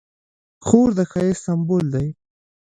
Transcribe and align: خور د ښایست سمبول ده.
خور 0.65 0.89
د 0.97 0.99
ښایست 1.11 1.41
سمبول 1.47 1.85
ده. 1.93 2.03